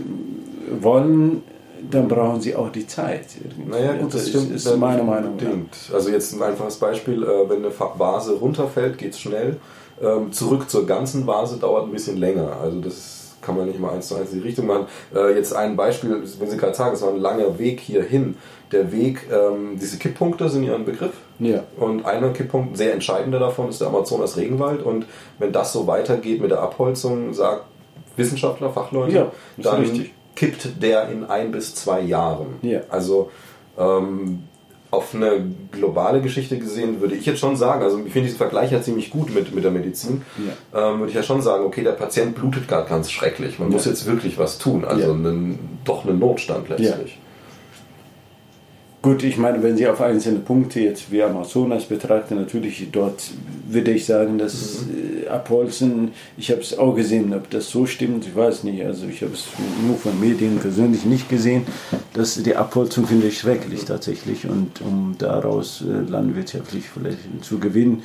[0.81, 1.43] wollen,
[1.91, 3.25] dann brauchen sie auch die Zeit.
[3.65, 4.55] Naja, gut, das, das stimmt.
[4.55, 5.93] Ist, ist meiner Meinung nach.
[5.93, 9.57] Also jetzt ein einfaches Beispiel, äh, wenn eine Vase runterfällt, geht es schnell.
[10.01, 12.57] Ähm, zurück zur ganzen Vase dauert ein bisschen länger.
[12.61, 14.87] Also das kann man nicht mal eins zu eins in die Richtung machen.
[15.13, 18.35] Äh, jetzt ein Beispiel, wenn Sie gerade sagen, es war ein langer Weg hierhin.
[18.71, 21.13] Der Weg, ähm, diese Kipppunkte sind ja ein Begriff.
[21.39, 21.63] Ja.
[21.77, 24.81] Und einer Kipppunkt, sehr entscheidender davon, ist der Amazonas Regenwald.
[24.81, 25.05] Und
[25.37, 27.65] wenn das so weitergeht mit der Abholzung, sagt
[28.17, 30.13] Wissenschaftler, Fachleute, ja, dann richtig.
[30.35, 32.47] Kippt der in ein bis zwei Jahren.
[32.61, 32.81] Ja.
[32.89, 33.31] Also
[33.77, 34.43] ähm,
[34.91, 38.71] auf eine globale Geschichte gesehen, würde ich jetzt schon sagen, also ich finde diesen Vergleich
[38.71, 40.91] ja ziemlich gut mit, mit der Medizin, ja.
[40.91, 43.75] ähm, würde ich ja schon sagen, okay, der Patient blutet gerade ganz schrecklich, man ja.
[43.75, 47.19] muss jetzt wirklich was tun, also einen, doch einen Notstand letztlich.
[49.05, 53.21] Gut, ich meine, wenn Sie auf einzelne Punkte jetzt wie Amazonas betrachten, natürlich dort
[53.69, 55.27] würde ich sagen, dass mhm.
[55.27, 58.83] Abholzen, ich habe es auch gesehen, ob das so stimmt, ich weiß nicht.
[58.83, 59.45] Also ich habe es
[59.85, 61.67] nur von Medien persönlich nicht gesehen.
[62.13, 68.01] dass die Abholzung finde ich schrecklich tatsächlich und um daraus äh, landwirtschaftlich vielleicht zu gewinnen,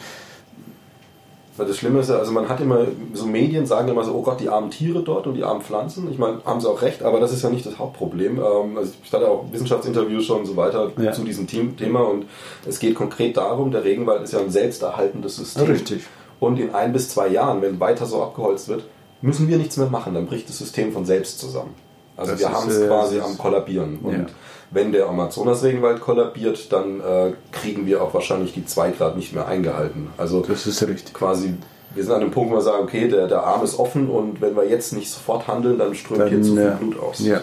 [1.60, 4.22] weil das Schlimme ist ja, also man hat immer, so Medien sagen immer so, oh
[4.22, 6.10] Gott, die armen Tiere dort und die armen Pflanzen.
[6.10, 8.38] Ich meine, haben sie auch recht, aber das ist ja nicht das Hauptproblem.
[8.38, 11.12] Ähm, also ich hatte auch Wissenschaftsinterviews schon und so weiter ja.
[11.12, 12.24] zu diesem Thema und
[12.66, 15.66] es geht konkret darum, der Regenwald ist ja ein selbsterhaltendes System.
[15.66, 16.04] Richtig.
[16.40, 18.84] Und in ein bis zwei Jahren, wenn weiter so abgeholzt wird,
[19.20, 21.74] müssen wir nichts mehr machen, dann bricht das System von selbst zusammen.
[22.16, 23.98] Also das wir haben es äh, quasi am Kollabieren.
[24.02, 24.26] Und ja.
[24.70, 29.46] Wenn der Amazonas-Regenwald kollabiert, dann äh, kriegen wir auch wahrscheinlich die 2 Grad nicht mehr
[29.46, 30.08] eingehalten.
[30.16, 31.12] Also das ist richtig.
[31.12, 31.54] Quasi,
[31.94, 34.40] wir sind an dem Punkt, wo wir sagen, okay, der, der Arm ist offen und
[34.40, 36.70] wenn wir jetzt nicht sofort handeln, dann strömt dann, hier zu viel ja.
[36.70, 37.18] Blut aus.
[37.20, 37.40] Ja.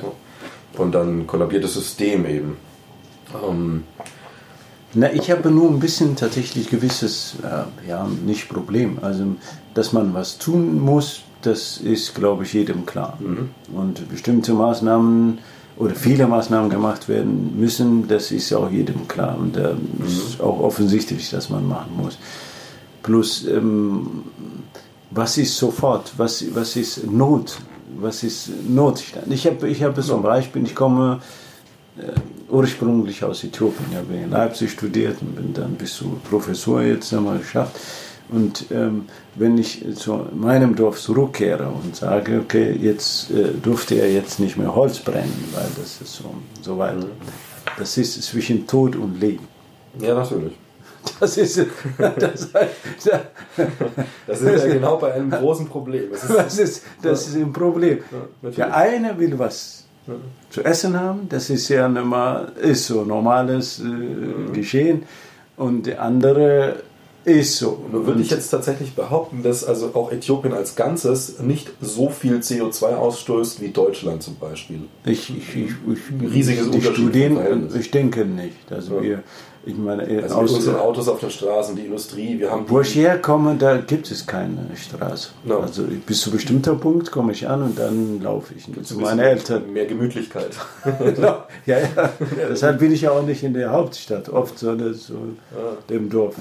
[0.77, 2.57] Und dann kollabiert das System eben.
[3.45, 3.83] Ähm,
[4.93, 8.99] na, ich habe nur ein bisschen tatsächlich gewisses, äh, ja, nicht Problem.
[9.01, 9.35] Also,
[9.73, 13.17] dass man was tun muss, das ist, glaube ich, jedem klar.
[13.19, 13.49] Mhm.
[13.75, 15.39] Und bestimmte Maßnahmen
[15.77, 19.37] oder viele Maßnahmen gemacht werden müssen, das ist auch jedem klar.
[19.37, 20.05] Und da mhm.
[20.05, 22.17] ist auch offensichtlich, dass man machen muss.
[23.03, 24.23] Plus, ähm,
[25.11, 27.57] was ist sofort, was, was ist Not,
[27.99, 29.31] was ist Notstand?
[29.31, 31.21] Ich habe ich hab zum Beispiel, ich komme
[31.97, 32.11] äh,
[32.49, 37.13] ursprünglich aus Äthiopien, ich habe in Leipzig studiert und bin dann bis zu Professor jetzt
[37.13, 37.75] einmal geschafft.
[38.29, 44.11] Und ähm, wenn ich zu meinem Dorf zurückkehre und sage, okay, jetzt äh, durfte er
[44.11, 46.97] jetzt nicht mehr Holz brennen, weil das ist so, so weit.
[46.97, 47.05] Mhm.
[47.77, 49.47] Das ist zwischen Tod und Leben.
[49.99, 50.53] Ja, natürlich.
[51.19, 51.57] Das ist,
[51.97, 52.49] das,
[54.27, 56.11] das ist ja genau bei einem großen Problem.
[56.11, 57.99] Das ist, das ist, das ist ein Problem.
[58.41, 60.15] Ja, Der eine will was ja.
[60.49, 64.53] zu essen haben, das ist ja normal, ist so normales äh, mhm.
[64.53, 65.03] Geschehen.
[65.55, 66.83] Und der andere
[67.27, 67.83] ist so.
[67.91, 72.37] Nur würde ich jetzt tatsächlich behaupten, dass also auch Äthiopien als Ganzes nicht so viel
[72.37, 74.79] CO2 ausstößt wie Deutschland zum Beispiel.
[75.05, 77.37] Ich, ich, ich, ich riesiges die Studien,
[77.77, 78.71] ich denke nicht.
[78.71, 79.03] Also ja.
[79.03, 79.23] wir,
[79.65, 82.65] ich meine, also mit unseren Autos auf den Straßen, die Industrie, wir haben.
[82.67, 85.29] Wo ich herkomme, da gibt es keine Straße.
[85.43, 85.59] No.
[85.59, 88.67] Also bis zu bestimmter Punkt komme ich an und dann laufe ich.
[88.83, 89.71] Zu meinen Eltern.
[89.73, 90.51] Mehr Gemütlichkeit.
[91.17, 91.77] ja, ja.
[92.49, 95.77] Deshalb bin ich ja auch nicht in der Hauptstadt, oft sondern so ja.
[95.89, 96.35] dem Dorf.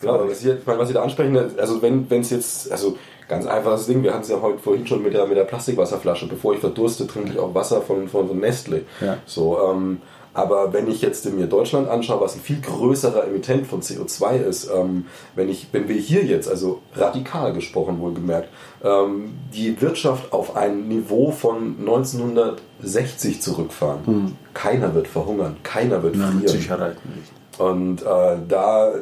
[0.00, 2.96] Genau, aber was Sie, was Sie da ansprechen, also wenn es jetzt, also
[3.28, 6.26] ganz einfaches Ding, wir hatten es ja heute vorhin schon mit der, mit der Plastikwasserflasche,
[6.26, 8.82] bevor ich verdurste, trinke ich auch Wasser von, von, von Nestle.
[9.00, 9.18] Ja.
[9.24, 10.00] So, ähm,
[10.32, 14.70] aber wenn ich jetzt mir Deutschland anschaue, was ein viel größerer Emittent von CO2 ist,
[14.74, 18.48] ähm, wenn, ich, wenn wir hier jetzt, also radikal gesprochen wohlgemerkt,
[18.84, 24.36] ähm, die Wirtschaft auf ein Niveau von 1960 zurückfahren, hm.
[24.54, 26.48] keiner wird verhungern, keiner wird Nein, frieren.
[26.48, 27.60] Sicherheit nicht.
[27.60, 28.92] Und äh, da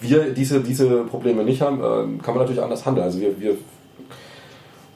[0.00, 3.04] wir diese, diese Probleme nicht haben, äh, kann man natürlich anders handeln.
[3.04, 3.56] Also wir, wir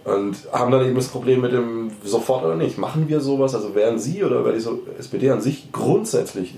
[0.09, 2.79] und haben dann eben das Problem mit dem sofort oder nicht.
[2.79, 3.55] Machen wir sowas?
[3.55, 6.55] Also wären Sie oder wäre die SPD an sich grundsätzlich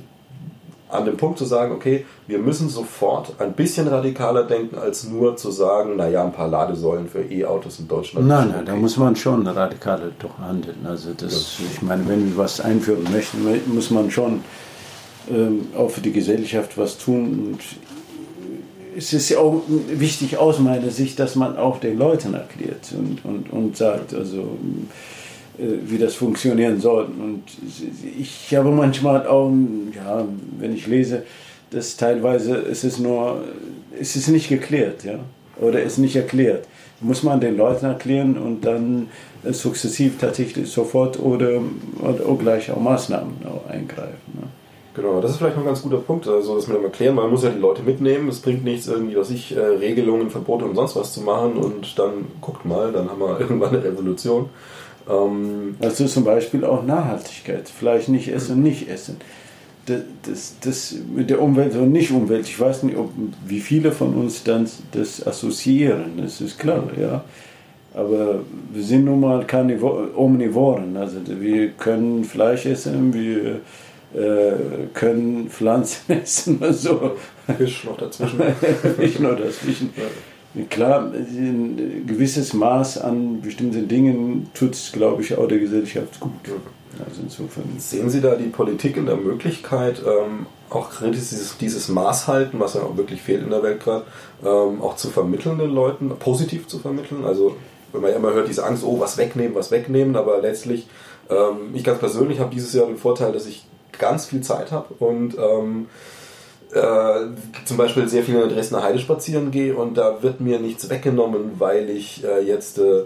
[0.88, 5.36] an dem Punkt zu sagen, okay, wir müssen sofort ein bisschen radikaler denken, als nur
[5.36, 8.26] zu sagen, naja, ein paar Ladesäulen für E-Autos in Deutschland.
[8.26, 8.66] Nein, nein, okay.
[8.66, 10.84] da muss man schon radikaler doch handeln.
[10.84, 11.64] Also das, ja.
[11.72, 14.42] ich meine, wenn wir was einführen möchten, muss man schon
[15.30, 17.52] ähm, auch für die Gesellschaft was tun.
[17.52, 17.60] Und
[19.00, 23.24] es ist ja auch wichtig aus meiner Sicht, dass man auch den Leuten erklärt und,
[23.24, 24.58] und, und sagt, also
[25.58, 27.04] äh, wie das funktionieren soll.
[27.04, 27.44] Und
[28.18, 29.50] ich habe manchmal auch,
[29.96, 30.26] ja,
[30.58, 31.22] wenn ich lese,
[31.70, 33.42] dass teilweise ist es nur,
[33.98, 35.18] ist es nicht geklärt, ja,
[35.58, 36.66] oder ist nicht erklärt.
[37.00, 39.08] Muss man den Leuten erklären und dann
[39.44, 41.62] sukzessiv tatsächlich sofort oder,
[42.00, 44.32] oder gleich auch Maßnahmen auch eingreifen.
[44.34, 44.59] Ne?
[44.94, 47.30] Genau, das ist vielleicht noch ein ganz guter Punkt, also dass wir dann erklären, man
[47.30, 50.74] muss ja die Leute mitnehmen, es bringt nichts irgendwie, dass ich äh, Regelungen, Verbote und
[50.74, 54.48] sonst was zu machen und dann guckt mal, dann haben wir irgendwann eine Revolution.
[55.08, 59.18] Ähm, also zum Beispiel auch Nachhaltigkeit, vielleicht nicht essen, nicht essen.
[59.86, 63.10] Das, das, das mit der Umwelt und nicht Umwelt, ich weiß nicht, ob,
[63.46, 67.24] wie viele von uns dann das assoziieren, das ist klar, ja.
[67.94, 68.40] Aber
[68.72, 69.46] wir sind nun mal
[70.16, 73.60] Omnivoren, also wir können Fleisch essen, wir
[74.94, 77.12] können Pflanzen essen oder so.
[77.56, 78.40] Fisch noch dazwischen.
[78.96, 79.90] Fisch noch dazwischen.
[80.68, 86.32] Klar, ein gewisses Maß an bestimmten Dingen tut es, glaube ich, auch der Gesellschaft gut.
[86.98, 87.64] Also insofern.
[87.78, 92.74] Sehen Sie da die Politik in der Möglichkeit, ähm, auch dieses, dieses Maß halten, was
[92.74, 94.04] ja auch wirklich fehlt in der Welt gerade,
[94.42, 97.24] ähm, auch zu vermitteln den Leuten, positiv zu vermitteln?
[97.24, 97.56] Also,
[97.92, 100.88] wenn man ja immer hört, diese Angst, oh, was wegnehmen, was wegnehmen, aber letztlich,
[101.28, 103.64] ähm, ich ganz persönlich habe dieses Jahr den Vorteil, dass ich
[104.00, 105.86] ganz viel Zeit habe und ähm,
[106.72, 110.58] äh, zum Beispiel sehr viel in der Dresdner Heide spazieren gehe und da wird mir
[110.58, 113.04] nichts weggenommen, weil ich äh, jetzt äh,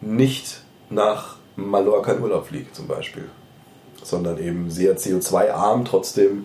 [0.00, 3.24] nicht nach Mallorca in Urlaub fliege zum Beispiel,
[4.02, 6.44] sondern eben sehr CO2-arm trotzdem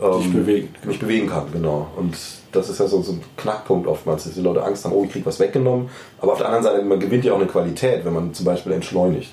[0.00, 0.68] ähm, mich, bewegen.
[0.84, 1.46] mich bewegen kann.
[1.52, 1.88] Genau.
[1.96, 2.16] Und
[2.52, 5.10] das ist ja so, so ein Knackpunkt oftmals, dass die Leute Angst haben, oh, ich
[5.10, 5.88] kriege was weggenommen.
[6.20, 8.72] Aber auf der anderen Seite, man gewinnt ja auch eine Qualität, wenn man zum Beispiel
[8.72, 9.32] entschleunigt.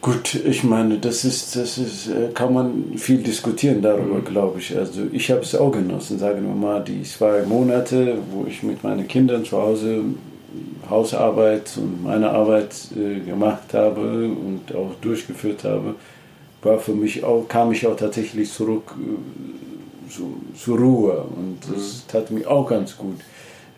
[0.00, 4.24] Gut, ich meine, das ist, das ist, äh, kann man viel diskutieren darüber, mhm.
[4.24, 4.76] glaube ich.
[4.76, 8.82] Also ich habe es auch genossen, sagen wir mal, die zwei Monate, wo ich mit
[8.82, 10.02] meinen Kindern zu Hause
[10.88, 15.94] Hausarbeit und meine Arbeit äh, gemacht habe und auch durchgeführt habe,
[16.62, 22.04] war für mich auch, kam ich auch tatsächlich zurück äh, zu, zur Ruhe und das
[22.06, 22.10] mhm.
[22.10, 23.20] tat mir auch ganz gut.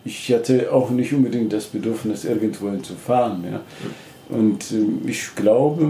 [0.05, 3.43] Ich hatte auch nicht unbedingt das Bedürfnis, irgendwo zu fahren.
[3.43, 3.57] Ja.
[3.57, 5.87] Mhm und äh, ich glaube,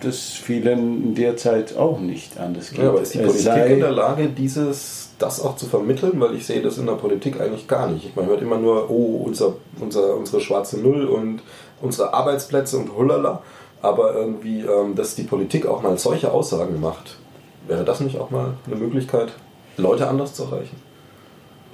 [0.00, 2.80] dass vielen in der Zeit auch nicht anders geht.
[2.80, 6.20] Ja, aber ist die Politik in der Lage, dieses, das auch zu vermitteln?
[6.20, 8.16] Weil ich sehe das in der Politik eigentlich gar nicht.
[8.16, 11.42] Man hört immer nur, oh, unser, unser, unsere schwarze Null und
[11.80, 13.42] unsere Arbeitsplätze und hulala.
[13.82, 17.16] Aber irgendwie, ähm, dass die Politik auch mal solche Aussagen macht,
[17.66, 19.32] wäre das nicht auch mal eine Möglichkeit,
[19.76, 20.76] Leute anders zu erreichen?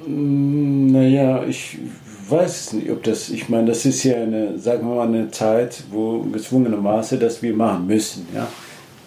[0.07, 1.79] Naja, ich
[2.29, 5.83] weiß nicht, ob das, ich meine, das ist ja eine, sagen wir mal, eine Zeit,
[5.91, 8.49] wo gezwungenermaßen das wir machen müssen, ja.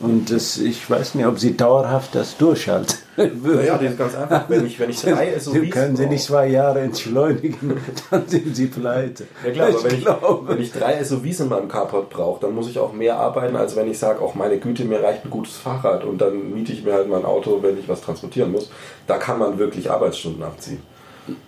[0.01, 2.95] Und das, ich weiß nicht, ob sie dauerhaft das durchhalten.
[3.19, 4.45] Ja, das ist ganz einfach.
[4.47, 7.75] Wenn ich, wenn ich drei SUVs Können Sie nicht zwei Jahre entschleunigen,
[8.11, 9.25] dann sind Sie pleite.
[9.45, 10.07] Ja klar, aber wenn ich,
[10.47, 13.75] wenn ich drei SUVs in meinem Carport brauche, dann muss ich auch mehr arbeiten, als
[13.75, 16.85] wenn ich sage, auch meine Güte, mir reicht ein gutes Fahrrad und dann miete ich
[16.85, 18.71] mir halt mein Auto, wenn ich was transportieren muss.
[19.05, 20.81] Da kann man wirklich Arbeitsstunden abziehen.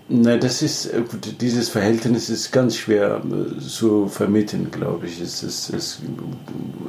[0.10, 1.02] Nein, das ist, äh,
[1.40, 5.22] dieses Verhältnis ist ganz schwer äh, zu vermitteln, glaube ich.
[5.22, 6.02] Es, ist, es,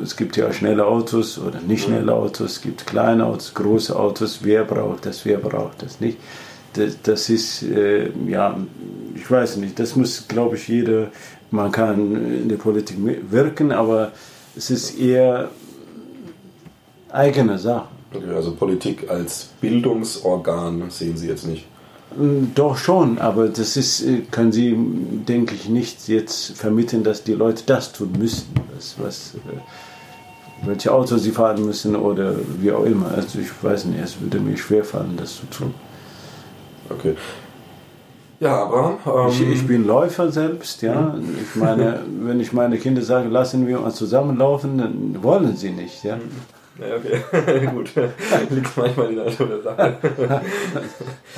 [0.03, 4.41] es gibt ja schnelle Autos oder nicht schnelle Autos, es gibt kleine Autos, große Autos.
[4.43, 6.19] Wer braucht das, wer braucht das nicht?
[6.73, 8.59] Das, das ist, äh, ja,
[9.15, 11.09] ich weiß nicht, das muss, glaube ich, jeder,
[11.51, 12.97] man kann in der Politik
[13.31, 14.13] wirken, aber
[14.57, 15.51] es ist eher
[17.11, 17.89] eigene Sache.
[18.35, 21.67] Also Politik als Bildungsorgan sehen Sie jetzt nicht.
[22.21, 24.77] Äh, doch schon, aber das ist, äh, können Sie,
[25.29, 30.93] denke ich, nicht jetzt vermitteln, dass die Leute das tun müssen, was, was, äh, welche
[30.93, 33.11] Auto sie fahren müssen oder wie auch immer.
[33.15, 35.75] Also ich weiß nicht, es würde mir schwerfallen, das zu tun.
[36.89, 37.17] Okay.
[38.41, 38.99] Ja, aber.
[39.07, 41.17] Ähm ich, ich, bin Läufer selbst, ja.
[41.41, 46.03] Ich meine, wenn ich meine Kinder sage, lassen wir uns zusammenlaufen, dann wollen sie nicht,
[46.05, 46.19] ja.
[46.79, 47.91] Ja, okay, gut.
[48.51, 49.97] Liegt manchmal in der Natur der Sache.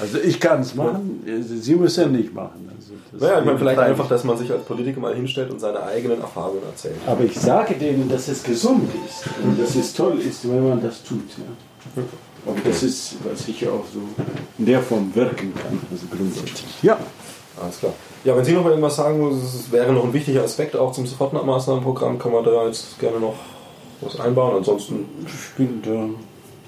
[0.00, 2.68] Also ich kann es machen, Sie müssen ja nicht machen.
[3.12, 5.82] Also naja, ich meine vielleicht einfach, dass man sich als Politiker mal hinstellt und seine
[5.82, 6.96] eigenen Erfahrungen erzählt.
[7.06, 10.82] Aber ich sage denen, dass es gesund ist und dass es toll ist, wenn man
[10.82, 11.22] das tut.
[11.36, 12.02] Ja.
[12.46, 14.00] Und das ist, was ich auch so
[14.58, 16.82] in der Form wirken kann, also grundsätzlich.
[16.82, 16.98] Ja.
[17.60, 17.92] Alles klar.
[18.24, 21.06] Ja, wenn Sie noch mal irgendwas sagen, es wäre noch ein wichtiger Aspekt auch zum
[21.06, 23.36] Sofortmaßnahmenprogramm, kann man da jetzt gerne noch
[24.04, 24.56] was einbauen.
[24.56, 26.08] Ansonsten ich bin da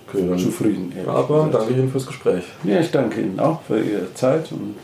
[0.09, 0.93] okay, zufrieden.
[1.07, 2.45] Aber danke Ihnen fürs Gespräch.
[2.65, 4.75] Ja, ich danke Ihnen auch für Ihre Zeit und